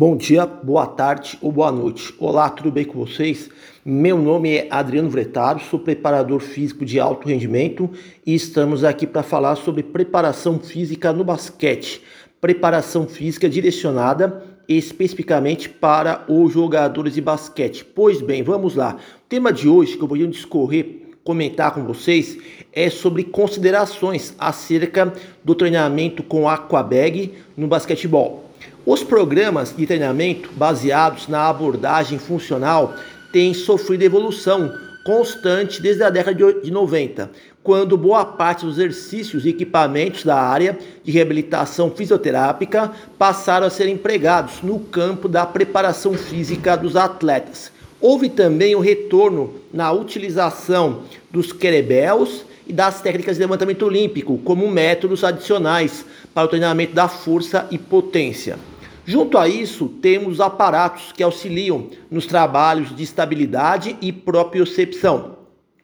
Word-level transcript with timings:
Bom 0.00 0.16
dia, 0.16 0.46
boa 0.46 0.86
tarde 0.86 1.36
ou 1.42 1.52
boa 1.52 1.70
noite. 1.70 2.14
Olá, 2.18 2.48
tudo 2.48 2.70
bem 2.70 2.86
com 2.86 3.04
vocês? 3.04 3.50
Meu 3.84 4.16
nome 4.16 4.56
é 4.56 4.66
Adriano 4.70 5.10
Vretaro, 5.10 5.60
sou 5.60 5.78
preparador 5.78 6.40
físico 6.40 6.86
de 6.86 6.98
alto 6.98 7.28
rendimento 7.28 7.90
e 8.24 8.34
estamos 8.34 8.82
aqui 8.82 9.06
para 9.06 9.22
falar 9.22 9.56
sobre 9.56 9.82
preparação 9.82 10.58
física 10.58 11.12
no 11.12 11.22
basquete. 11.22 12.00
Preparação 12.40 13.06
física 13.06 13.46
direcionada 13.46 14.42
especificamente 14.66 15.68
para 15.68 16.24
os 16.26 16.50
jogadores 16.50 17.12
de 17.12 17.20
basquete. 17.20 17.84
Pois 17.84 18.22
bem, 18.22 18.42
vamos 18.42 18.76
lá. 18.76 18.96
O 18.96 19.28
tema 19.28 19.52
de 19.52 19.68
hoje 19.68 19.98
que 19.98 20.02
eu 20.02 20.08
vou 20.08 20.16
discorrer 20.16 21.10
comentar 21.22 21.74
com 21.74 21.84
vocês 21.84 22.38
é 22.72 22.88
sobre 22.88 23.22
considerações 23.22 24.34
acerca 24.38 25.12
do 25.44 25.54
treinamento 25.54 26.22
com 26.22 26.48
aquabag 26.48 27.34
no 27.54 27.66
basquetebol. 27.66 28.49
Os 28.84 29.04
programas 29.04 29.74
de 29.76 29.86
treinamento 29.86 30.50
baseados 30.52 31.28
na 31.28 31.48
abordagem 31.48 32.18
funcional 32.18 32.94
têm 33.32 33.54
sofrido 33.54 34.02
evolução 34.02 34.72
constante 35.04 35.80
desde 35.80 36.02
a 36.02 36.10
década 36.10 36.52
de 36.60 36.70
90, 36.70 37.30
quando 37.62 37.96
boa 37.96 38.24
parte 38.24 38.64
dos 38.64 38.78
exercícios 38.78 39.44
e 39.44 39.50
equipamentos 39.50 40.24
da 40.24 40.40
área 40.40 40.78
de 41.04 41.12
reabilitação 41.12 41.90
fisioterápica 41.90 42.92
passaram 43.18 43.66
a 43.66 43.70
ser 43.70 43.88
empregados 43.88 44.62
no 44.62 44.78
campo 44.78 45.28
da 45.28 45.46
preparação 45.46 46.14
física 46.14 46.76
dos 46.76 46.96
atletas. 46.96 47.70
Houve 48.00 48.30
também 48.30 48.74
o 48.74 48.80
retorno 48.80 49.54
na 49.72 49.92
utilização 49.92 51.02
dos 51.30 51.52
querebels 51.52 52.44
e 52.66 52.72
das 52.72 53.00
técnicas 53.02 53.36
de 53.36 53.42
levantamento 53.42 53.84
olímpico 53.84 54.38
como 54.38 54.70
métodos 54.70 55.24
adicionais 55.24 56.04
para 56.34 56.44
o 56.44 56.48
treinamento 56.48 56.94
da 56.94 57.08
força 57.08 57.66
e 57.70 57.78
potência. 57.78 58.58
Junto 59.04 59.38
a 59.38 59.48
isso, 59.48 59.88
temos 59.88 60.40
aparatos 60.40 61.10
que 61.12 61.22
auxiliam 61.22 61.88
nos 62.10 62.26
trabalhos 62.26 62.94
de 62.94 63.02
estabilidade 63.02 63.96
e 64.00 64.12
propriocepção, 64.12 65.36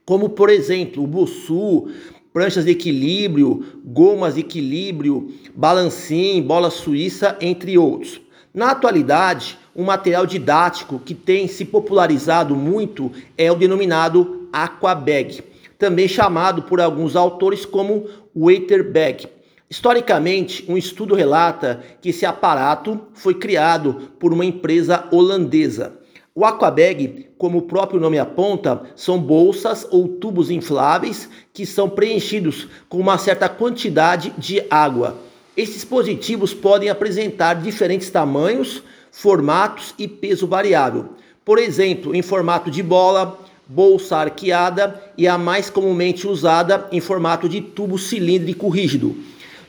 como 0.04 0.28
por 0.28 0.48
exemplo 0.48 1.02
o 1.02 1.06
Bussu, 1.06 1.88
pranchas 2.32 2.66
de 2.66 2.70
equilíbrio, 2.70 3.64
gomas 3.84 4.34
de 4.34 4.40
equilíbrio, 4.40 5.32
balancim, 5.54 6.42
bola 6.42 6.70
suíça, 6.70 7.36
entre 7.40 7.78
outros. 7.78 8.20
Na 8.54 8.70
atualidade, 8.70 9.58
um 9.74 9.84
material 9.84 10.24
didático 10.24 10.98
que 10.98 11.14
tem 11.14 11.48
se 11.48 11.64
popularizado 11.64 12.54
muito 12.54 13.10
é 13.36 13.50
o 13.50 13.56
denominado 13.56 14.48
Aquabag, 14.52 15.42
também 15.78 16.06
chamado 16.06 16.62
por 16.62 16.80
alguns 16.80 17.16
autores 17.16 17.64
como 17.64 18.06
Waiterbag. 18.34 19.28
Historicamente, 19.68 20.64
um 20.68 20.76
estudo 20.76 21.14
relata 21.14 21.82
que 22.00 22.10
esse 22.10 22.24
aparato 22.24 23.00
foi 23.14 23.34
criado 23.34 24.12
por 24.18 24.32
uma 24.32 24.44
empresa 24.44 25.06
holandesa. 25.10 25.92
O 26.32 26.44
aquabag, 26.44 27.26
como 27.36 27.58
o 27.58 27.62
próprio 27.62 27.98
nome 27.98 28.16
aponta, 28.16 28.82
são 28.94 29.18
bolsas 29.18 29.84
ou 29.90 30.06
tubos 30.06 30.50
infláveis 30.50 31.28
que 31.52 31.66
são 31.66 31.88
preenchidos 31.88 32.68
com 32.88 32.98
uma 32.98 33.18
certa 33.18 33.48
quantidade 33.48 34.32
de 34.38 34.62
água. 34.70 35.16
Esses 35.56 35.76
dispositivos 35.76 36.54
podem 36.54 36.88
apresentar 36.88 37.54
diferentes 37.54 38.08
tamanhos, 38.08 38.82
formatos 39.10 39.94
e 39.98 40.06
peso 40.06 40.46
variável. 40.46 41.08
Por 41.44 41.58
exemplo, 41.58 42.14
em 42.14 42.22
formato 42.22 42.70
de 42.70 42.82
bola, 42.82 43.36
bolsa 43.66 44.18
arqueada 44.18 45.02
e 45.18 45.26
a 45.26 45.36
mais 45.36 45.70
comumente 45.70 46.28
usada 46.28 46.86
em 46.92 47.00
formato 47.00 47.48
de 47.48 47.60
tubo 47.60 47.98
cilíndrico 47.98 48.68
rígido. 48.68 49.16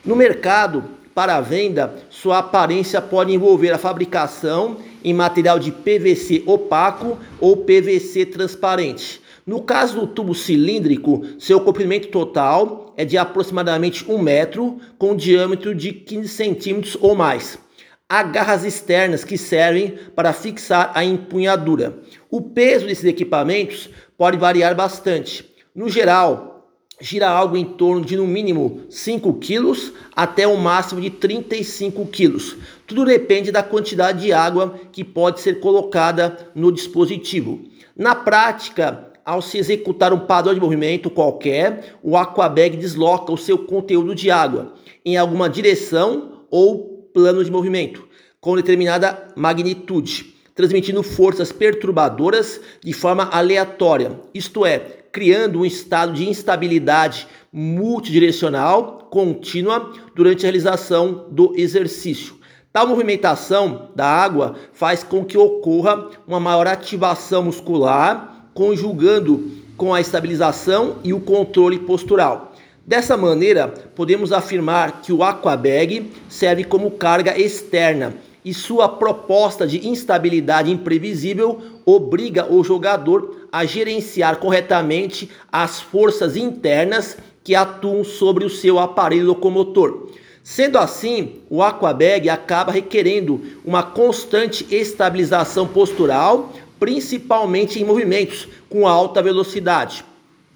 No 0.07 0.15
mercado, 0.15 0.85
para 1.13 1.41
venda, 1.41 1.93
sua 2.09 2.37
aparência 2.37 3.01
pode 3.01 3.33
envolver 3.33 3.71
a 3.71 3.77
fabricação 3.77 4.77
em 5.03 5.13
material 5.13 5.59
de 5.59 5.69
PVC 5.69 6.43
opaco 6.45 7.17
ou 7.41 7.57
PVC 7.57 8.25
transparente. 8.27 9.19
No 9.45 9.61
caso 9.61 9.99
do 9.99 10.07
tubo 10.07 10.33
cilíndrico, 10.33 11.25
seu 11.37 11.59
comprimento 11.59 12.07
total 12.07 12.93
é 12.95 13.03
de 13.03 13.17
aproximadamente 13.17 14.09
1 14.09 14.17
metro, 14.17 14.79
com 14.97 15.13
diâmetro 15.13 15.75
de 15.75 15.91
15 15.91 16.29
centímetros 16.29 16.97
ou 17.01 17.13
mais. 17.13 17.59
Há 18.07 18.23
garras 18.23 18.63
externas 18.63 19.25
que 19.25 19.37
servem 19.37 19.99
para 20.15 20.31
fixar 20.31 20.89
a 20.95 21.03
empunhadura. 21.03 21.99
O 22.31 22.39
peso 22.39 22.87
desses 22.87 23.03
equipamentos 23.03 23.89
pode 24.17 24.37
variar 24.37 24.73
bastante. 24.73 25.53
No 25.75 25.89
geral, 25.89 26.56
gira 26.99 27.29
algo 27.29 27.55
em 27.55 27.65
torno 27.65 28.03
de 28.03 28.15
no 28.17 28.25
mínimo 28.25 28.81
5 28.89 29.33
quilos 29.35 29.93
até 30.15 30.47
um 30.47 30.57
máximo 30.57 30.99
de 30.99 31.09
35 31.09 32.05
quilos. 32.07 32.55
Tudo 32.85 33.05
depende 33.05 33.51
da 33.51 33.61
quantidade 33.61 34.21
de 34.21 34.33
água 34.33 34.79
que 34.91 35.03
pode 35.03 35.41
ser 35.41 35.59
colocada 35.59 36.49
no 36.55 36.71
dispositivo. 36.71 37.61
Na 37.95 38.15
prática, 38.15 39.11
ao 39.23 39.41
se 39.41 39.57
executar 39.57 40.13
um 40.13 40.19
padrão 40.19 40.53
de 40.53 40.59
movimento 40.59 41.09
qualquer, 41.09 41.97
o 42.01 42.17
aquabag 42.17 42.77
desloca 42.77 43.31
o 43.31 43.37
seu 43.37 43.57
conteúdo 43.57 44.15
de 44.15 44.31
água 44.31 44.73
em 45.05 45.17
alguma 45.17 45.49
direção 45.49 46.43
ou 46.49 47.09
plano 47.13 47.43
de 47.43 47.51
movimento 47.51 48.07
com 48.39 48.55
determinada 48.55 49.27
magnitude, 49.35 50.33
transmitindo 50.55 51.03
forças 51.03 51.51
perturbadoras 51.51 52.61
de 52.81 52.93
forma 52.93 53.25
aleatória, 53.25 54.19
isto 54.33 54.65
é, 54.65 54.96
criando 55.11 55.59
um 55.59 55.65
estado 55.65 56.13
de 56.13 56.27
instabilidade 56.27 57.27
multidirecional 57.51 59.07
contínua 59.09 59.93
durante 60.15 60.41
a 60.41 60.43
realização 60.43 61.25
do 61.31 61.53
exercício. 61.55 62.35
Tal 62.71 62.85
movimentação 62.85 63.89
da 63.95 64.05
água 64.05 64.55
faz 64.73 65.03
com 65.03 65.25
que 65.25 65.37
ocorra 65.37 66.09
uma 66.27 66.39
maior 66.39 66.67
ativação 66.67 67.43
muscular, 67.43 68.49
conjugando 68.53 69.51
com 69.75 69.93
a 69.93 70.01
estabilização 70.01 70.97
e 71.03 71.13
o 71.13 71.19
controle 71.19 71.79
postural. 71.79 72.53
Dessa 72.85 73.17
maneira, 73.17 73.67
podemos 73.67 74.31
afirmar 74.31 75.01
que 75.01 75.11
o 75.11 75.23
aquabag 75.23 76.11
serve 76.29 76.63
como 76.63 76.91
carga 76.91 77.37
externa 77.37 78.13
e 78.45 78.53
sua 78.53 78.87
proposta 78.87 79.67
de 79.67 79.87
instabilidade 79.87 80.71
imprevisível 80.71 81.61
obriga 81.85 82.49
o 82.49 82.63
jogador 82.63 83.36
a 83.57 83.65
gerenciar 83.65 84.37
corretamente 84.37 85.31
as 85.51 85.81
forças 85.81 86.37
internas 86.37 87.17
que 87.43 87.55
atuam 87.55 88.03
sobre 88.03 88.45
o 88.45 88.49
seu 88.51 88.77
aparelho 88.77 89.25
locomotor. 89.25 90.09
Sendo 90.43 90.77
assim, 90.77 91.41
o 91.49 91.63
aquabag 91.63 92.29
acaba 92.29 92.71
requerendo 92.71 93.41
uma 93.65 93.81
constante 93.81 94.67
estabilização 94.69 95.67
postural, 95.67 96.53
principalmente 96.79 97.81
em 97.81 97.83
movimentos 97.83 98.47
com 98.69 98.87
alta 98.87 99.23
velocidade. 99.23 100.05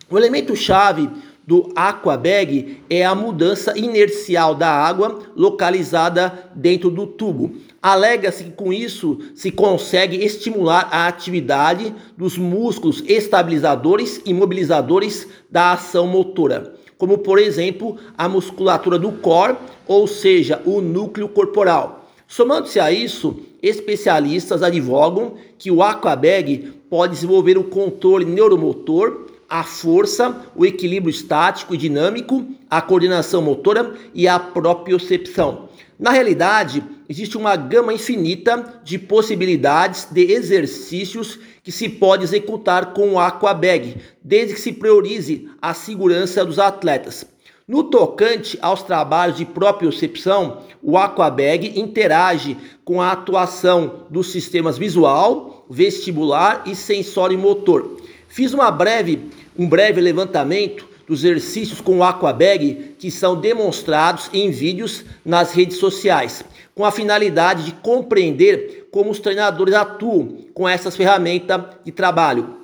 O 0.08 0.16
elemento 0.16 0.56
chave 0.56 1.10
do 1.46 1.72
aquabag 1.76 2.84
é 2.88 3.04
a 3.04 3.16
mudança 3.16 3.76
inercial 3.76 4.54
da 4.54 4.70
água 4.70 5.24
localizada 5.36 6.52
dentro 6.54 6.92
do 6.92 7.08
tubo. 7.08 7.56
Alega-se 7.82 8.44
que 8.44 8.52
com 8.52 8.72
isso 8.72 9.18
se 9.34 9.50
consegue 9.50 10.24
estimular 10.24 10.88
a 10.92 11.08
atividade 11.08 11.94
dos 12.16 12.38
músculos 12.38 13.04
estabilizadores 13.08 14.22
e 14.24 14.34
mobilizadores 14.34 15.28
da 15.50 15.72
ação 15.72 16.06
motora, 16.06 16.76
como 16.96 17.18
por 17.18 17.40
exemplo 17.40 17.98
a 18.16 18.30
musculatura 18.30 19.00
do 19.00 19.12
core, 19.14 19.58
ou 19.88 20.06
seja, 20.06 20.62
o 20.64 20.80
núcleo 20.80 21.28
corporal. 21.28 22.08
Somando-se 22.28 22.80
a 22.80 22.92
isso, 22.92 23.40
especialistas 23.64 24.62
advogam 24.62 25.34
que 25.58 25.72
o 25.72 25.82
aquabag 25.82 26.72
pode 26.88 27.14
desenvolver 27.14 27.58
o 27.58 27.64
controle 27.64 28.26
neuromotor 28.26 29.26
a 29.52 29.66
força, 29.66 30.46
o 30.56 30.66
equilíbrio 30.66 31.10
estático 31.10 31.76
e 31.76 31.78
dinâmico, 31.78 32.46
a 32.70 32.82
coordenação 32.82 33.42
motora 33.42 33.96
e 34.14 34.26
a 34.26 34.40
propriocepção. 34.40 35.68
Na 36.00 36.10
realidade, 36.10 36.82
existe 37.12 37.38
uma 37.38 37.58
gama 37.58 37.94
infinita 37.94 38.82
de 38.86 38.98
possibilidades 38.98 40.08
de 40.10 40.32
exercícios 40.32 41.38
que 41.62 41.72
se 41.72 41.90
pode 41.90 42.24
executar 42.24 42.94
com 42.94 43.12
o 43.12 43.20
aquabag, 43.20 43.98
desde 44.24 44.54
que 44.56 44.62
se 44.62 44.72
priorize 44.72 45.50
a 45.62 45.74
segurança 45.74 46.46
dos 46.46 46.58
atletas. 46.58 47.26
No 47.68 47.84
tocante 47.84 48.58
aos 48.62 48.82
trabalhos 48.82 49.38
de 49.38 49.46
propriocepção, 49.46 50.64
o 50.82 50.98
aquabag 50.98 51.78
interage 51.78 52.58
com 52.86 53.02
a 53.02 53.12
atuação 53.12 54.06
dos 54.10 54.32
sistemas 54.32 54.78
visual, 54.78 55.66
vestibular 55.70 56.64
e 56.66 56.76
sensório 56.76 57.38
motor. 57.38 57.98
Fiz 58.30 58.54
uma 58.54 58.72
breve 58.72 59.30
um 59.58 59.68
breve 59.68 60.00
levantamento 60.00 60.88
dos 61.12 61.26
exercícios 61.26 61.82
com 61.82 61.98
o 61.98 62.04
Aquabag 62.06 62.96
que 62.98 63.12
são 63.12 63.36
demonstrados 63.36 64.30
em 64.32 64.50
vídeos 64.50 65.04
nas 65.26 65.52
redes 65.52 65.76
sociais, 65.76 66.42
com 66.74 66.86
a 66.86 66.92
finalidade 66.92 67.66
de 67.66 67.74
compreender 67.74 68.88
como 68.94 69.12
os 69.12 69.20
treinadores 69.20 69.74
atuam 69.74 70.38
com 70.54 70.70
essas 70.70 70.96
ferramentas 70.96 71.64
de 71.84 71.92
trabalho. 71.92 72.56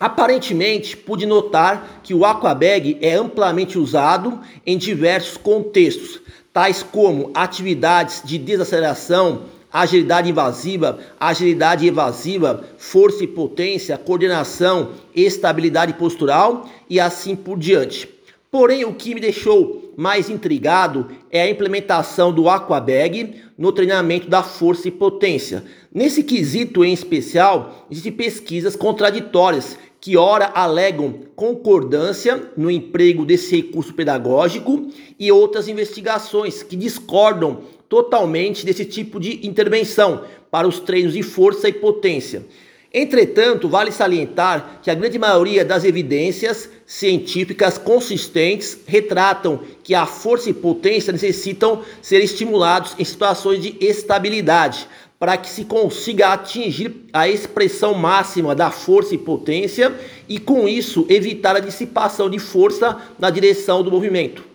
Aparentemente, 0.00 0.96
pude 0.96 1.24
notar 1.24 2.00
que 2.02 2.12
o 2.12 2.24
Aquabag 2.24 2.98
é 3.00 3.14
amplamente 3.14 3.78
usado 3.78 4.40
em 4.66 4.76
diversos 4.76 5.36
contextos, 5.36 6.20
tais 6.52 6.82
como 6.82 7.30
atividades 7.32 8.22
de 8.24 8.38
desaceleração, 8.38 9.42
agilidade 9.74 10.30
invasiva, 10.30 11.00
agilidade 11.18 11.84
evasiva, 11.84 12.62
força 12.78 13.24
e 13.24 13.26
potência, 13.26 13.98
coordenação, 13.98 14.92
estabilidade 15.12 15.94
postural 15.94 16.70
e 16.88 17.00
assim 17.00 17.34
por 17.34 17.58
diante. 17.58 18.08
Porém, 18.52 18.84
o 18.84 18.94
que 18.94 19.16
me 19.16 19.20
deixou 19.20 19.92
mais 19.96 20.30
intrigado 20.30 21.08
é 21.28 21.42
a 21.42 21.50
implementação 21.50 22.32
do 22.32 22.48
Aquabag 22.48 23.34
no 23.58 23.72
treinamento 23.72 24.30
da 24.30 24.44
força 24.44 24.86
e 24.86 24.92
potência. 24.92 25.64
Nesse 25.92 26.22
quesito 26.22 26.84
em 26.84 26.92
especial, 26.92 27.84
existem 27.90 28.12
pesquisas 28.12 28.76
contraditórias 28.76 29.76
que 30.00 30.16
ora 30.16 30.52
alegam 30.54 31.14
concordância 31.34 32.50
no 32.56 32.70
emprego 32.70 33.24
desse 33.24 33.56
recurso 33.56 33.92
pedagógico 33.92 34.88
e 35.18 35.32
outras 35.32 35.66
investigações 35.66 36.62
que 36.62 36.76
discordam 36.76 37.62
totalmente 37.94 38.66
desse 38.66 38.84
tipo 38.84 39.20
de 39.20 39.46
intervenção 39.46 40.24
para 40.50 40.66
os 40.66 40.80
treinos 40.80 41.12
de 41.12 41.22
força 41.22 41.68
e 41.68 41.72
potência. 41.72 42.44
Entretanto, 42.92 43.68
vale 43.68 43.92
salientar 43.92 44.80
que 44.82 44.90
a 44.90 44.94
grande 44.96 45.16
maioria 45.16 45.64
das 45.64 45.84
evidências 45.84 46.68
científicas 46.84 47.78
consistentes 47.78 48.78
retratam 48.84 49.60
que 49.84 49.94
a 49.94 50.06
força 50.06 50.50
e 50.50 50.52
potência 50.52 51.12
necessitam 51.12 51.82
ser 52.02 52.18
estimulados 52.18 52.96
em 52.98 53.04
situações 53.04 53.62
de 53.62 53.76
estabilidade, 53.80 54.88
para 55.16 55.36
que 55.36 55.48
se 55.48 55.64
consiga 55.64 56.32
atingir 56.32 57.06
a 57.12 57.28
expressão 57.28 57.94
máxima 57.94 58.56
da 58.56 58.72
força 58.72 59.14
e 59.14 59.18
potência 59.18 59.94
e 60.28 60.40
com 60.40 60.66
isso 60.66 61.06
evitar 61.08 61.54
a 61.54 61.60
dissipação 61.60 62.28
de 62.28 62.40
força 62.40 62.98
na 63.20 63.30
direção 63.30 63.84
do 63.84 63.90
movimento. 63.92 64.53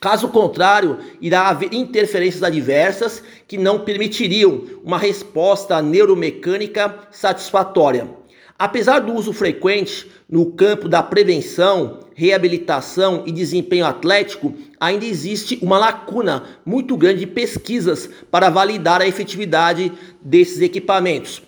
Caso 0.00 0.28
contrário, 0.28 0.98
irá 1.20 1.48
haver 1.48 1.74
interferências 1.74 2.42
adversas 2.42 3.22
que 3.48 3.58
não 3.58 3.80
permitiriam 3.80 4.62
uma 4.84 4.96
resposta 4.96 5.82
neuromecânica 5.82 6.94
satisfatória. 7.10 8.08
Apesar 8.56 9.00
do 9.00 9.12
uso 9.14 9.32
frequente 9.32 10.08
no 10.28 10.52
campo 10.52 10.88
da 10.88 11.02
prevenção, 11.02 12.00
reabilitação 12.14 13.24
e 13.26 13.32
desempenho 13.32 13.86
atlético, 13.86 14.54
ainda 14.80 15.04
existe 15.04 15.58
uma 15.62 15.78
lacuna 15.78 16.44
muito 16.64 16.96
grande 16.96 17.20
de 17.20 17.26
pesquisas 17.26 18.08
para 18.30 18.50
validar 18.50 19.00
a 19.00 19.06
efetividade 19.06 19.92
desses 20.20 20.60
equipamentos. 20.60 21.47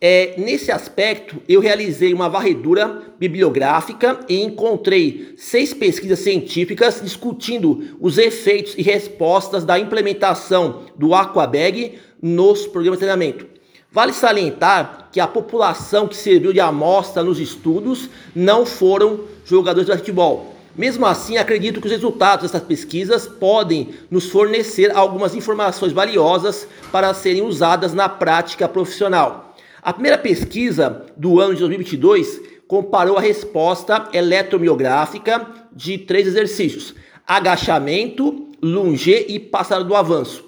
É, 0.00 0.34
nesse 0.38 0.70
aspecto, 0.70 1.42
eu 1.48 1.60
realizei 1.60 2.14
uma 2.14 2.28
varredura 2.28 3.02
bibliográfica 3.18 4.20
e 4.28 4.40
encontrei 4.40 5.34
seis 5.36 5.74
pesquisas 5.74 6.20
científicas 6.20 7.00
discutindo 7.02 7.96
os 8.00 8.16
efeitos 8.16 8.74
e 8.78 8.82
respostas 8.82 9.64
da 9.64 9.76
implementação 9.76 10.82
do 10.96 11.14
Aquabag 11.14 11.98
nos 12.22 12.64
programas 12.64 12.98
de 12.98 13.06
treinamento. 13.06 13.46
Vale 13.90 14.12
salientar 14.12 15.08
que 15.10 15.18
a 15.18 15.26
população 15.26 16.06
que 16.06 16.16
serviu 16.16 16.52
de 16.52 16.60
amostra 16.60 17.24
nos 17.24 17.40
estudos 17.40 18.08
não 18.36 18.64
foram 18.64 19.22
jogadores 19.44 19.88
de 19.88 19.96
futebol. 19.96 20.54
Mesmo 20.76 21.06
assim, 21.06 21.38
acredito 21.38 21.80
que 21.80 21.88
os 21.88 21.92
resultados 21.92 22.42
dessas 22.52 22.64
pesquisas 22.64 23.26
podem 23.26 23.88
nos 24.08 24.30
fornecer 24.30 24.96
algumas 24.96 25.34
informações 25.34 25.92
valiosas 25.92 26.68
para 26.92 27.12
serem 27.12 27.42
usadas 27.42 27.92
na 27.92 28.08
prática 28.08 28.68
profissional. 28.68 29.47
A 29.88 29.92
primeira 29.94 30.18
pesquisa 30.18 31.06
do 31.16 31.40
ano 31.40 31.54
de 31.54 31.60
2022 31.60 32.42
comparou 32.68 33.16
a 33.16 33.22
resposta 33.22 34.10
eletromiográfica 34.12 35.46
de 35.72 35.96
três 35.96 36.26
exercícios: 36.26 36.94
agachamento, 37.26 38.48
lunge 38.60 39.24
e 39.26 39.40
passada 39.40 39.82
do 39.82 39.94
avanço. 39.94 40.44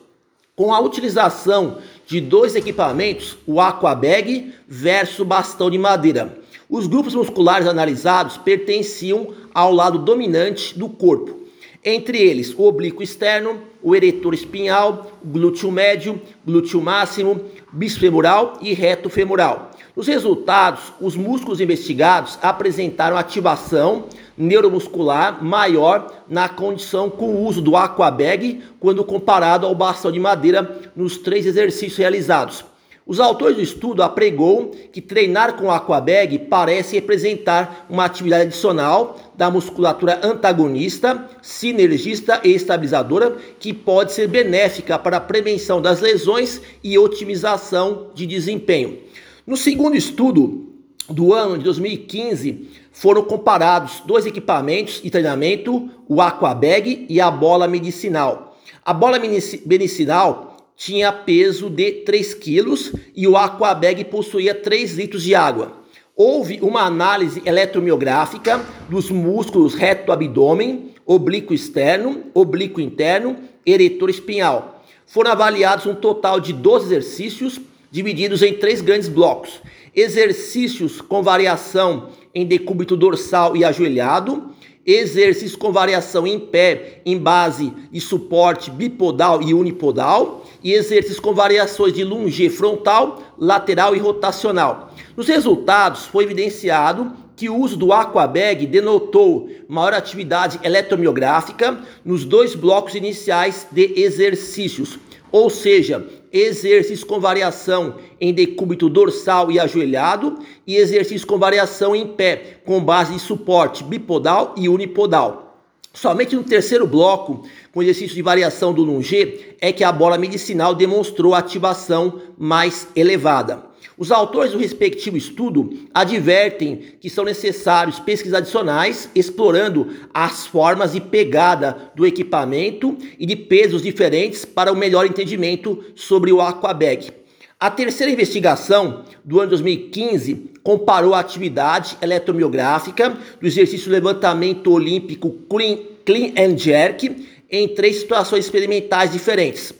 Com 0.55 0.75
a 0.75 0.81
utilização 0.81 1.79
de 2.07 2.21
dois 2.21 2.55
equipamentos, 2.55 3.39
o 3.47 3.63
Aquabag 3.63 4.53
versus 4.69 5.27
bastão 5.27 5.71
de 5.71 5.79
madeira. 5.79 6.37
Os 6.69 6.87
grupos 6.87 7.15
musculares 7.15 7.67
analisados 7.67 8.37
pertenciam 8.37 9.29
ao 9.55 9.73
lado 9.73 10.01
dominante 10.01 10.79
do 10.79 10.87
corpo, 10.87 11.40
entre 11.85 12.19
eles 12.19 12.55
o 12.55 12.63
oblíquo 12.65 13.03
externo, 13.03 13.63
o 13.83 13.97
eretor 13.97 14.35
espinhal, 14.35 15.13
o 15.25 15.27
glúteo 15.27 15.71
médio, 15.71 16.21
glúteo 16.45 16.81
máximo, 16.81 17.41
bisfemoral 17.73 18.59
e 18.61 18.75
reto 18.75 19.09
femoral. 19.09 19.71
Nos 19.97 20.07
resultados, 20.07 20.93
os 21.01 21.17
músculos 21.17 21.61
investigados 21.61 22.39
apresentaram 22.43 23.17
ativação 23.17 24.05
neuromuscular 24.37 25.43
maior 25.43 26.25
na 26.29 26.49
condição 26.49 27.11
com 27.11 27.35
o 27.35 27.47
uso 27.47 27.61
do 27.61 27.77
aquabag 27.77 28.63
quando 28.79 29.05
comparado 29.05 29.67
ao 29.67 29.75
bastão 29.75 30.13
de 30.13 30.21
madeira 30.21 30.81
nos 30.95 31.19
três 31.19 31.45
exercícios 31.45 31.99
realizados. 31.99 32.65
Os 33.11 33.19
autores 33.19 33.57
do 33.57 33.63
estudo 33.63 34.05
apregou 34.05 34.71
que 34.93 35.01
treinar 35.01 35.57
com 35.57 35.69
aquabag 35.69 36.39
parece 36.49 36.95
representar 36.95 37.85
uma 37.91 38.05
atividade 38.05 38.45
adicional 38.45 39.19
da 39.37 39.51
musculatura 39.51 40.21
antagonista, 40.23 41.29
sinergista 41.43 42.41
e 42.45 42.51
estabilizadora 42.55 43.37
que 43.59 43.75
pode 43.75 44.13
ser 44.13 44.29
benéfica 44.29 44.97
para 44.97 45.17
a 45.17 45.21
prevenção 45.21 45.83
das 45.83 46.01
lesões 46.01 46.63
e 46.85 46.97
otimização 46.97 48.13
de 48.15 48.27
desempenho. 48.27 49.01
No 49.45 49.57
segundo 49.57 49.97
estudo 49.97 50.69
do 51.09 51.35
ano 51.35 51.59
de 51.59 51.65
2015, 51.65 52.69
foram 52.93 53.25
comparados 53.25 54.05
dois 54.07 54.25
equipamentos 54.25 55.03
de 55.03 55.11
treinamento, 55.11 55.91
o 56.09 56.23
aquabag 56.23 57.07
e 57.09 57.21
a 57.21 57.29
bola 57.29 57.67
medicinal. 57.67 58.57
A 58.85 58.95
bola 58.95 59.19
medicinal 59.19 60.50
tinha 60.81 61.13
peso 61.13 61.69
de 61.69 61.93
3 61.93 62.33
quilos 62.33 62.91
e 63.15 63.29
o 63.29 63.37
Aquabag 63.37 64.03
possuía 64.07 64.55
3 64.55 64.97
litros 64.97 65.23
de 65.23 65.35
água. 65.35 65.77
Houve 66.17 66.59
uma 66.63 66.81
análise 66.81 67.43
eletromiográfica 67.45 68.65
dos 68.89 69.11
músculos 69.11 69.75
reto 69.75 70.11
abdômen, 70.11 70.95
oblíquo 71.05 71.53
externo, 71.53 72.23
oblíquo 72.33 72.81
interno, 72.81 73.37
eretor 73.65 74.09
espinhal. 74.09 74.83
Foram 75.05 75.33
avaliados 75.33 75.85
um 75.85 75.95
total 75.95 76.41
de 76.41 76.55
12 76.55 76.87
exercícios, 76.87 77.61
divididos 77.91 78.43
em 78.43 78.55
três 78.55 78.81
grandes 78.81 79.09
blocos. 79.09 79.61
Exercícios 79.95 81.03
com 81.03 81.23
variação 81.23 82.09
em 82.35 82.47
decúbito 82.47 82.97
dorsal 82.97 83.55
e 83.55 83.67
ajoelhado, 83.67 84.55
exercícios 84.87 85.57
com 85.57 85.73
variação 85.73 86.27
em 86.27 86.41
pé 86.41 87.03
em 87.05 87.19
base 87.19 87.71
de 87.93 88.01
suporte 88.01 88.71
bipodal 88.71 89.43
e 89.43 89.53
unipodal 89.53 90.40
e 90.63 90.73
exercícios 90.73 91.21
com 91.21 91.35
variações 91.35 91.93
de 91.93 92.05
lunge 92.05 92.49
frontal, 92.49 93.23
lateral 93.39 93.95
e 93.97 93.99
rotacional. 93.99 94.93
Nos 95.17 95.29
resultados 95.29 96.07
foi 96.07 96.25
evidenciado 96.25 97.13
que 97.37 97.49
o 97.49 97.57
uso 97.57 97.77
do 97.77 97.93
Aquabag 97.93 98.67
denotou 98.67 99.49
maior 99.67 99.95
atividade 99.95 100.61
eletromiográfica 100.63 101.79
nos 102.05 102.25
dois 102.25 102.55
blocos 102.55 102.95
iniciais 102.95 103.67
de 103.73 103.95
exercícios, 103.99 104.99
ou 105.33 105.49
seja, 105.49 106.07
exercícios 106.33 107.03
com 107.03 107.19
variação 107.19 107.97
em 108.21 108.33
decúbito 108.33 108.89
dorsal 108.89 109.51
e 109.51 109.59
ajoelhado 109.59 110.39
e 110.67 110.77
exercícios 110.77 111.25
com 111.25 111.39
variação 111.39 111.97
em 111.97 112.07
pé, 112.07 112.61
com 112.65 112.83
base 112.83 113.15
de 113.15 113.19
suporte 113.21 113.83
bipodal 113.83 114.55
e 114.57 114.69
unipodal. 114.69 115.50
Somente 115.93 116.37
no 116.37 116.45
terceiro 116.45 116.87
bloco, 116.87 117.43
com 117.73 117.83
exercício 117.83 118.15
de 118.15 118.23
variação 118.23 118.73
do 118.73 118.85
lunge, 118.85 119.57
é 119.61 119.73
que 119.73 119.83
a 119.83 119.91
bola 119.91 120.17
medicinal 120.17 120.73
demonstrou 120.73 121.35
ativação 121.35 122.21
mais 122.39 122.87
elevada. 122.95 123.71
Os 123.99 124.13
autores 124.13 124.53
do 124.53 124.59
respectivo 124.59 125.17
estudo 125.17 125.89
advertem 125.93 126.77
que 127.01 127.11
são 127.11 127.25
necessários 127.25 127.99
pesquisas 127.99 128.39
adicionais 128.39 129.11
explorando 129.15 129.89
as 130.15 130.47
formas 130.47 130.93
de 130.93 131.01
pegada 131.01 131.91
do 131.95 132.07
equipamento 132.07 132.97
e 133.19 133.27
de 133.27 133.37
pesos 133.37 133.83
diferentes 133.83 134.45
para 134.45 134.73
o 134.73 134.77
melhor 134.77 135.05
entendimento 135.05 135.85
sobre 135.95 136.33
o 136.33 136.41
Aquabag. 136.41 137.20
A 137.61 137.71
terceira 137.71 138.11
investigação 138.11 139.05
do 139.23 139.39
ano 139.39 139.51
2015 139.51 140.51
comparou 140.63 141.13
a 141.13 141.21
atividade 141.21 141.95
eletromiográfica 142.01 143.19
do 143.39 143.47
exercício 143.47 143.93
levantamento 143.93 144.73
olímpico 144.73 145.31
clean, 145.47 145.77
clean 146.03 146.33
and 146.39 146.57
jerk 146.57 147.29
em 147.51 147.69
três 147.69 148.01
situações 148.01 148.47
experimentais 148.47 149.13
diferentes 149.13 149.75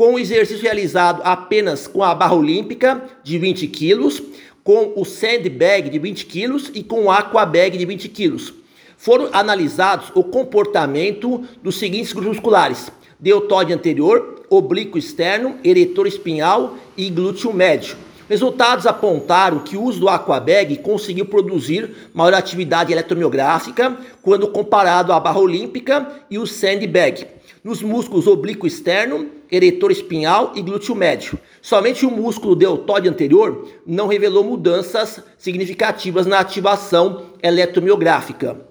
com 0.00 0.14
o 0.14 0.18
exercício 0.18 0.62
realizado 0.62 1.20
apenas 1.22 1.86
com 1.86 2.02
a 2.02 2.14
barra 2.14 2.34
olímpica 2.34 3.04
de 3.22 3.36
20 3.36 3.66
quilos, 3.66 4.22
com 4.64 4.94
o 4.96 5.04
sandbag 5.04 5.90
de 5.90 5.98
20 5.98 6.24
quilos 6.24 6.70
e 6.74 6.82
com 6.82 7.04
o 7.04 7.10
aquabag 7.10 7.76
de 7.76 7.84
20 7.84 8.08
quilos. 8.08 8.54
Foram 8.96 9.28
analisados 9.30 10.10
o 10.14 10.24
comportamento 10.24 11.44
dos 11.62 11.78
seguintes 11.78 12.14
grupos 12.14 12.36
musculares: 12.36 12.90
deltóide 13.20 13.74
anterior, 13.74 14.39
oblíquo 14.50 14.98
externo, 14.98 15.56
eretor 15.62 16.08
espinhal 16.08 16.74
e 16.96 17.08
glúteo 17.08 17.54
médio. 17.54 17.96
Resultados 18.28 18.86
apontaram 18.86 19.60
que 19.60 19.76
o 19.76 19.82
uso 19.82 20.00
do 20.00 20.08
aquabag 20.08 20.76
conseguiu 20.78 21.26
produzir 21.26 21.90
maior 22.12 22.34
atividade 22.34 22.92
eletromiográfica 22.92 23.96
quando 24.22 24.48
comparado 24.48 25.12
à 25.12 25.18
barra 25.18 25.40
olímpica 25.40 26.06
e 26.30 26.38
o 26.38 26.46
sandbag. 26.46 27.26
nos 27.62 27.82
músculos 27.82 28.26
oblíquo 28.26 28.66
externo, 28.66 29.28
eretor 29.50 29.90
espinhal 29.90 30.52
e 30.54 30.62
glúteo 30.62 30.94
médio. 30.94 31.38
Somente 31.60 32.06
o 32.06 32.10
músculo 32.10 32.56
deltoide 32.56 33.08
anterior 33.08 33.68
não 33.86 34.06
revelou 34.06 34.42
mudanças 34.42 35.22
significativas 35.36 36.24
na 36.26 36.38
ativação 36.38 37.26
eletromiográfica. 37.42 38.69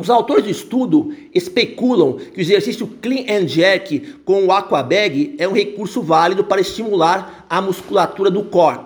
Os 0.00 0.08
autores 0.08 0.44
do 0.44 0.50
estudo 0.50 1.14
especulam 1.34 2.14
que 2.14 2.38
o 2.38 2.40
exercício 2.40 2.86
clean 2.86 3.26
and 3.28 3.46
jerk 3.46 4.00
com 4.24 4.46
o 4.46 4.50
aquabag 4.50 5.34
é 5.36 5.46
um 5.46 5.52
recurso 5.52 6.00
válido 6.00 6.42
para 6.42 6.62
estimular 6.62 7.44
a 7.50 7.60
musculatura 7.60 8.30
do 8.30 8.44
core. 8.44 8.80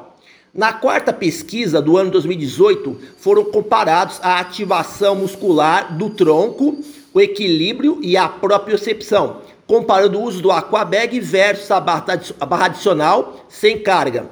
Na 0.53 0.73
quarta 0.73 1.13
pesquisa 1.13 1.81
do 1.81 1.97
ano 1.97 2.11
2018, 2.11 2.99
foram 3.17 3.45
comparados 3.45 4.19
a 4.23 4.41
ativação 4.41 5.15
muscular 5.15 5.97
do 5.97 6.11
tronco, 6.11 6.79
o 7.13 7.21
equilíbrio 7.21 8.01
e 8.03 8.17
a 8.17 8.29
propriocepção, 8.29 9.37
comparando 9.69 10.19
o 10.19 10.23
uso 10.25 10.43
do 10.43 10.51
aquabag 10.51 11.21
versus 11.21 11.71
a 11.71 11.79
barra 11.79 12.67
adicional 12.67 13.37
sem 13.49 13.79
carga 13.79 14.29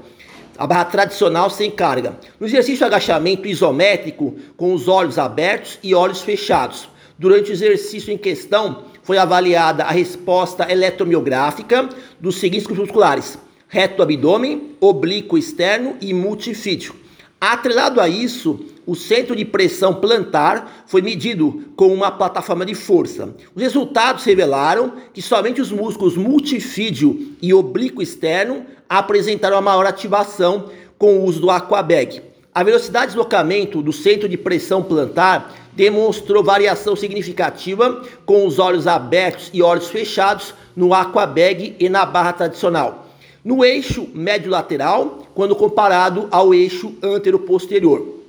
a 0.62 0.66
barra 0.68 0.84
tradicional 0.84 1.50
sem 1.50 1.72
carga. 1.72 2.20
No 2.38 2.46
exercício 2.46 2.86
agachamento 2.86 3.48
isométrico, 3.48 4.36
com 4.56 4.72
os 4.72 4.86
olhos 4.86 5.18
abertos 5.18 5.76
e 5.82 5.92
olhos 5.92 6.22
fechados. 6.22 6.88
Durante 7.18 7.50
o 7.50 7.52
exercício 7.52 8.12
em 8.12 8.16
questão, 8.16 8.84
foi 9.02 9.18
avaliada 9.18 9.82
a 9.82 9.90
resposta 9.90 10.70
eletromiográfica 10.70 11.88
dos 12.20 12.36
seguintes 12.36 12.64
grupos 12.64 12.84
musculares: 12.84 13.36
reto 13.66 14.04
abdômen, 14.04 14.76
oblíquo 14.80 15.36
externo 15.36 15.96
e 16.00 16.14
multifídio. 16.14 16.94
Atrelado 17.40 18.00
a 18.00 18.08
isso, 18.08 18.64
o 18.86 18.94
centro 18.94 19.36
de 19.36 19.44
pressão 19.44 19.94
plantar 19.94 20.84
foi 20.86 21.02
medido 21.02 21.64
com 21.76 21.92
uma 21.92 22.10
plataforma 22.10 22.66
de 22.66 22.74
força. 22.74 23.34
Os 23.54 23.62
resultados 23.62 24.24
revelaram 24.24 24.92
que 25.12 25.22
somente 25.22 25.60
os 25.60 25.70
músculos 25.70 26.16
multifídio 26.16 27.32
e 27.40 27.54
oblíquo 27.54 28.02
externo 28.02 28.64
apresentaram 28.88 29.56
a 29.56 29.62
maior 29.62 29.86
ativação 29.86 30.70
com 30.98 31.18
o 31.18 31.24
uso 31.24 31.40
do 31.40 31.50
aquabag. 31.50 32.22
A 32.54 32.62
velocidade 32.62 33.06
de 33.06 33.12
deslocamento 33.12 33.80
do 33.80 33.92
centro 33.92 34.28
de 34.28 34.36
pressão 34.36 34.82
plantar 34.82 35.54
demonstrou 35.72 36.44
variação 36.44 36.94
significativa 36.94 38.02
com 38.26 38.46
os 38.46 38.58
olhos 38.58 38.86
abertos 38.86 39.50
e 39.54 39.62
olhos 39.62 39.88
fechados 39.88 40.54
no 40.76 40.92
aquabag 40.92 41.76
e 41.78 41.88
na 41.88 42.04
barra 42.04 42.32
tradicional 42.32 43.02
no 43.44 43.64
eixo 43.64 44.08
médio-lateral 44.14 45.26
quando 45.34 45.56
comparado 45.56 46.28
ao 46.30 46.54
eixo 46.54 46.94
antero-posterior. 47.02 48.21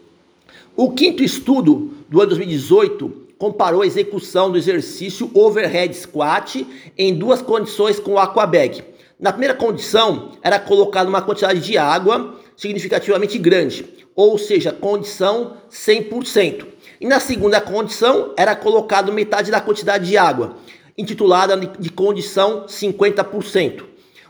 O 0.75 0.89
quinto 0.89 1.21
estudo 1.21 1.91
do 2.09 2.19
ano 2.19 2.29
2018 2.29 3.27
comparou 3.37 3.83
a 3.83 3.85
execução 3.85 4.51
do 4.51 4.57
exercício 4.57 5.29
overhead 5.31 5.95
squat 5.95 6.65
em 6.97 7.13
duas 7.13 7.43
condições 7.43 7.99
com 7.99 8.13
o 8.13 8.17
aquabag. 8.17 8.83
Na 9.19 9.31
primeira 9.31 9.53
condição, 9.53 10.31
era 10.41 10.59
colocada 10.59 11.07
uma 11.07 11.21
quantidade 11.21 11.59
de 11.59 11.77
água 11.77 12.39
significativamente 12.57 13.37
grande, 13.37 13.85
ou 14.15 14.35
seja, 14.39 14.71
condição 14.71 15.57
100%. 15.69 16.65
E 16.99 17.05
na 17.05 17.19
segunda 17.19 17.61
condição, 17.61 18.33
era 18.35 18.55
colocado 18.55 19.13
metade 19.13 19.51
da 19.51 19.61
quantidade 19.61 20.07
de 20.07 20.17
água, 20.17 20.57
intitulada 20.97 21.55
de 21.55 21.89
condição 21.91 22.65
50%. 22.65 23.83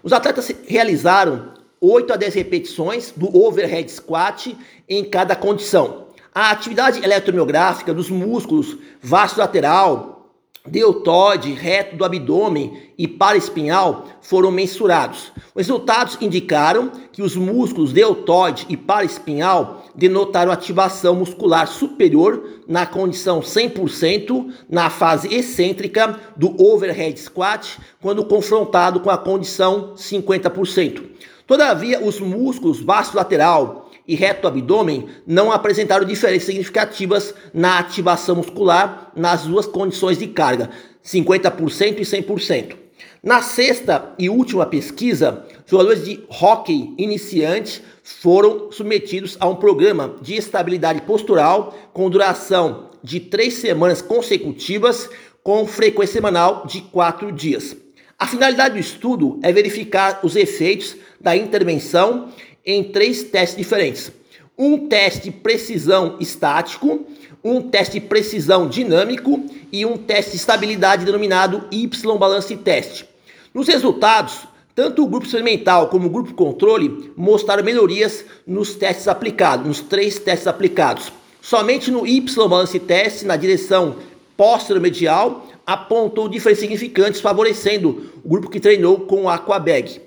Os 0.03 0.11
atletas 0.11 0.53
realizaram 0.67 1.53
8 1.79 2.11
a 2.11 2.17
10 2.17 2.33
repetições 2.33 3.13
do 3.15 3.33
overhead 3.33 3.89
squat 3.89 4.57
em 4.89 5.05
cada 5.05 5.37
condição. 5.37 6.02
A 6.35 6.49
atividade 6.49 7.03
eletromiográfica 7.03 7.93
dos 7.93 8.09
músculos 8.09 8.75
vasto 8.99 9.37
lateral, 9.37 10.31
deltoide, 10.65 11.53
reto 11.53 11.95
do 11.95 12.03
abdômen 12.03 12.91
e 12.97 13.07
paraespinhal 13.07 14.05
foram 14.19 14.49
mensurados. 14.49 15.31
Os 15.53 15.67
resultados 15.67 16.17
indicaram 16.19 16.89
que 17.11 17.21
os 17.21 17.35
músculos 17.35 17.93
deltoide 17.93 18.65
e 18.67 18.75
paraespinhal 18.75 19.83
denotaram 19.93 20.51
ativação 20.51 21.13
muscular 21.13 21.67
superior 21.67 22.61
na 22.67 22.87
condição 22.87 23.41
100% 23.41 24.51
na 24.67 24.89
fase 24.89 25.31
excêntrica 25.31 26.19
do 26.35 26.59
overhead 26.59 27.19
squat, 27.19 27.77
quando 28.01 28.25
confrontado 28.25 29.01
com 29.01 29.11
a 29.11 29.17
condição 29.19 29.93
50%. 29.95 31.03
Todavia, 31.45 32.03
os 32.03 32.19
músculos 32.19 32.81
baixo 32.81 33.15
lateral 33.15 33.82
e 34.07 34.15
reto 34.15 34.47
abdômen 34.47 35.07
não 35.25 35.51
apresentaram 35.51 36.05
diferenças 36.05 36.45
significativas 36.45 37.33
na 37.53 37.79
ativação 37.79 38.35
muscular 38.35 39.11
nas 39.15 39.43
duas 39.43 39.65
condições 39.65 40.17
de 40.17 40.27
carga, 40.27 40.69
50% 41.03 41.99
e 41.99 42.01
100%. 42.01 42.75
Na 43.23 43.41
sexta 43.41 44.13
e 44.19 44.29
última 44.29 44.65
pesquisa, 44.65 45.45
jogadores 45.65 46.03
de 46.03 46.21
hockey 46.27 46.93
iniciantes 46.97 47.81
foram 48.03 48.69
submetidos 48.69 49.37
a 49.39 49.47
um 49.47 49.55
programa 49.55 50.15
de 50.21 50.35
estabilidade 50.35 51.01
postural 51.03 51.73
com 51.93 52.09
duração 52.09 52.89
de 53.01 53.21
três 53.21 53.55
semanas 53.55 54.01
consecutivas, 54.01 55.09
com 55.41 55.65
frequência 55.65 56.13
semanal 56.13 56.65
de 56.65 56.81
quatro 56.81 57.31
dias. 57.31 57.75
A 58.19 58.27
finalidade 58.27 58.75
do 58.75 58.79
estudo 58.79 59.39
é 59.41 59.51
verificar 59.51 60.19
os 60.23 60.35
efeitos 60.35 60.95
da 61.19 61.35
intervenção 61.35 62.29
em 62.65 62.83
três 62.83 63.23
testes 63.23 63.57
diferentes: 63.57 64.11
um 64.57 64.87
teste 64.87 65.23
de 65.23 65.31
precisão 65.31 66.17
estático, 66.19 67.05
um 67.43 67.61
teste 67.61 67.99
de 67.99 68.05
precisão 68.07 68.67
dinâmico 68.67 69.43
e 69.71 69.85
um 69.85 69.97
teste 69.97 70.31
de 70.31 70.37
estabilidade 70.37 71.05
denominado 71.05 71.65
Y-Balance 71.71 72.55
Test. 72.57 73.05
Nos 73.53 73.67
resultados, 73.67 74.47
tanto 74.75 75.03
o 75.03 75.07
grupo 75.07 75.25
experimental 75.25 75.89
como 75.89 76.07
o 76.07 76.09
grupo 76.09 76.33
controle 76.33 77.11
mostraram 77.15 77.63
melhorias 77.63 78.25
nos 78.47 78.73
testes 78.73 79.07
aplicados, 79.07 79.67
nos 79.67 79.81
três 79.81 80.17
testes 80.17 80.47
aplicados. 80.47 81.11
Somente 81.41 81.91
no 81.91 82.07
Y-Balance 82.07 82.79
Test, 82.79 83.23
na 83.23 83.35
direção 83.35 83.97
posterior-medial, 84.37 85.47
apontou 85.65 86.27
diferenças 86.27 86.61
significantes, 86.61 87.21
favorecendo 87.21 88.11
o 88.23 88.29
grupo 88.29 88.49
que 88.49 88.59
treinou 88.59 89.01
com 89.01 89.23
o 89.23 89.29
Aquabag. 89.29 90.01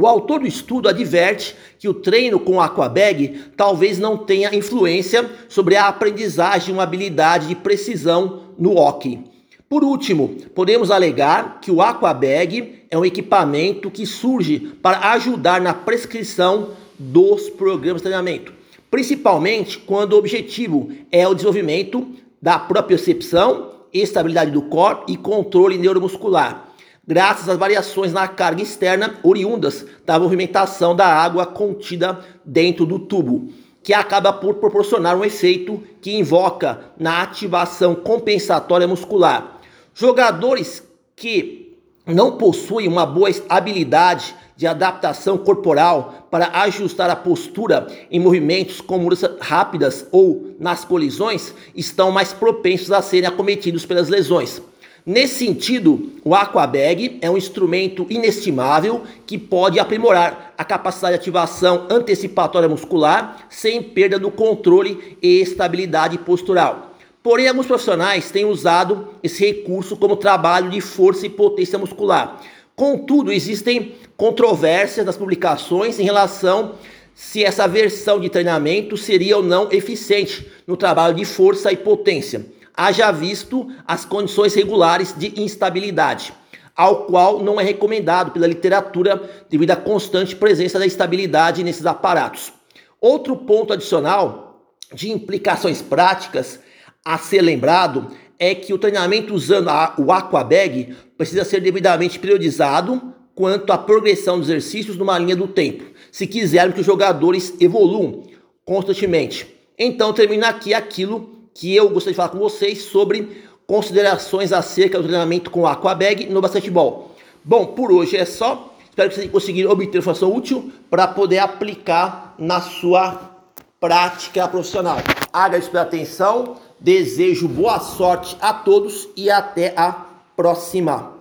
O 0.00 0.06
autor 0.06 0.38
do 0.38 0.46
estudo 0.46 0.88
adverte 0.88 1.56
que 1.76 1.88
o 1.88 1.92
treino 1.92 2.38
com 2.38 2.60
Aquabag 2.60 3.34
talvez 3.56 3.98
não 3.98 4.16
tenha 4.16 4.54
influência 4.54 5.28
sobre 5.48 5.74
a 5.74 5.88
aprendizagem 5.88 6.66
de 6.66 6.72
uma 6.72 6.84
habilidade 6.84 7.48
de 7.48 7.56
precisão 7.56 8.42
no 8.56 8.76
hockey. 8.76 9.24
Por 9.68 9.82
último, 9.82 10.36
podemos 10.54 10.92
alegar 10.92 11.58
que 11.60 11.72
o 11.72 11.82
Aquabag 11.82 12.84
é 12.88 12.96
um 12.96 13.04
equipamento 13.04 13.90
que 13.90 14.06
surge 14.06 14.72
para 14.80 15.14
ajudar 15.14 15.60
na 15.60 15.74
prescrição 15.74 16.68
dos 16.96 17.50
programas 17.50 18.00
de 18.00 18.04
treinamento, 18.04 18.52
principalmente 18.88 19.78
quando 19.80 20.12
o 20.12 20.18
objetivo 20.18 20.92
é 21.10 21.26
o 21.26 21.34
desenvolvimento 21.34 22.06
da 22.40 22.56
propriocepção, 22.56 23.72
estabilidade 23.92 24.52
do 24.52 24.62
corpo 24.62 25.10
e 25.10 25.16
controle 25.16 25.76
neuromuscular, 25.76 26.67
graças 27.08 27.48
às 27.48 27.58
variações 27.58 28.12
na 28.12 28.28
carga 28.28 28.62
externa 28.62 29.18
oriundas 29.22 29.84
da 30.06 30.18
movimentação 30.18 30.94
da 30.94 31.06
água 31.06 31.44
contida 31.46 32.20
dentro 32.44 32.86
do 32.86 33.00
tubo 33.00 33.48
que 33.82 33.94
acaba 33.94 34.32
por 34.32 34.56
proporcionar 34.56 35.16
um 35.16 35.24
efeito 35.24 35.82
que 36.00 36.16
invoca 36.16 36.80
na 36.98 37.22
ativação 37.22 37.94
compensatória 37.94 38.86
muscular, 38.86 39.58
Jogadores 40.00 40.84
que 41.16 41.76
não 42.06 42.36
possuem 42.36 42.86
uma 42.86 43.04
boa 43.04 43.28
habilidade 43.48 44.32
de 44.56 44.64
adaptação 44.64 45.36
corporal 45.36 46.28
para 46.30 46.50
ajustar 46.62 47.10
a 47.10 47.16
postura 47.16 47.88
em 48.08 48.20
movimentos 48.20 48.80
com 48.80 48.96
mudanças 48.96 49.36
rápidas 49.40 50.06
ou 50.12 50.54
nas 50.60 50.84
colisões 50.84 51.52
estão 51.74 52.12
mais 52.12 52.32
propensos 52.32 52.92
a 52.92 53.02
serem 53.02 53.28
acometidos 53.28 53.84
pelas 53.84 54.08
lesões. 54.08 54.62
Nesse 55.08 55.46
sentido, 55.46 56.12
o 56.22 56.34
Aquabag 56.34 57.16
é 57.22 57.30
um 57.30 57.38
instrumento 57.38 58.06
inestimável 58.10 59.04
que 59.26 59.38
pode 59.38 59.80
aprimorar 59.80 60.52
a 60.58 60.62
capacidade 60.62 61.14
de 61.14 61.20
ativação 61.20 61.86
antecipatória 61.88 62.68
muscular 62.68 63.46
sem 63.48 63.82
perda 63.82 64.18
do 64.18 64.30
controle 64.30 65.16
e 65.22 65.40
estabilidade 65.40 66.18
postural. 66.18 66.92
Porém, 67.22 67.48
alguns 67.48 67.64
profissionais 67.64 68.30
têm 68.30 68.44
usado 68.44 69.08
esse 69.22 69.46
recurso 69.46 69.96
como 69.96 70.14
trabalho 70.14 70.68
de 70.68 70.82
força 70.82 71.24
e 71.24 71.30
potência 71.30 71.78
muscular. 71.78 72.42
Contudo, 72.76 73.32
existem 73.32 73.94
controvérsias 74.14 75.06
nas 75.06 75.16
publicações 75.16 75.98
em 75.98 76.04
relação 76.04 76.74
se 77.14 77.42
essa 77.42 77.66
versão 77.66 78.20
de 78.20 78.28
treinamento 78.28 78.94
seria 78.94 79.38
ou 79.38 79.42
não 79.42 79.72
eficiente 79.72 80.46
no 80.66 80.76
trabalho 80.76 81.14
de 81.14 81.24
força 81.24 81.72
e 81.72 81.78
potência, 81.78 82.44
haja 82.78 83.10
visto 83.10 83.68
as 83.84 84.04
condições 84.04 84.54
regulares 84.54 85.12
de 85.12 85.42
instabilidade, 85.42 86.32
ao 86.76 87.06
qual 87.06 87.42
não 87.42 87.60
é 87.60 87.64
recomendado 87.64 88.30
pela 88.30 88.46
literatura 88.46 89.20
devido 89.50 89.72
à 89.72 89.76
constante 89.76 90.36
presença 90.36 90.78
da 90.78 90.86
estabilidade 90.86 91.64
nesses 91.64 91.84
aparatos. 91.84 92.52
Outro 93.00 93.36
ponto 93.36 93.72
adicional 93.72 94.62
de 94.94 95.10
implicações 95.10 95.82
práticas 95.82 96.60
a 97.04 97.18
ser 97.18 97.42
lembrado 97.42 98.12
é 98.38 98.54
que 98.54 98.72
o 98.72 98.78
treinamento 98.78 99.34
usando 99.34 99.70
a, 99.70 99.94
o 99.98 100.12
Aquabag 100.12 100.94
precisa 101.16 101.44
ser 101.44 101.60
devidamente 101.60 102.16
periodizado 102.16 103.12
quanto 103.34 103.72
à 103.72 103.78
progressão 103.78 104.38
dos 104.38 104.48
exercícios 104.48 104.96
numa 104.96 105.18
linha 105.18 105.34
do 105.34 105.48
tempo, 105.48 105.82
se 106.12 106.28
quisermos 106.28 106.74
que 106.74 106.80
os 106.80 106.86
jogadores 106.86 107.54
evoluam 107.60 108.22
constantemente. 108.64 109.48
Então 109.76 110.12
termina 110.12 110.48
aqui 110.48 110.72
aquilo 110.72 111.37
que 111.58 111.74
eu 111.74 111.88
gostaria 111.90 112.12
de 112.12 112.16
falar 112.16 112.28
com 112.28 112.38
vocês 112.38 112.82
sobre 112.82 113.44
considerações 113.66 114.52
acerca 114.52 114.98
do 114.98 115.08
treinamento 115.08 115.50
com 115.50 115.66
Aquabag 115.66 116.26
no 116.30 116.40
basquetebol. 116.40 117.10
Bom, 117.44 117.66
por 117.66 117.90
hoje 117.90 118.16
é 118.16 118.24
só. 118.24 118.72
Espero 118.88 119.08
que 119.08 119.16
vocês 119.16 119.30
conseguirem 119.30 119.70
obter 119.70 119.98
informação 119.98 120.32
útil 120.32 120.72
para 120.88 121.08
poder 121.08 121.40
aplicar 121.40 122.36
na 122.38 122.60
sua 122.60 123.32
prática 123.80 124.46
profissional. 124.46 124.98
Agradeço 125.32 125.70
pela 125.70 125.82
atenção, 125.82 126.56
desejo 126.78 127.48
boa 127.48 127.80
sorte 127.80 128.36
a 128.40 128.52
todos 128.52 129.08
e 129.16 129.28
até 129.28 129.74
a 129.76 130.06
próxima. 130.36 131.17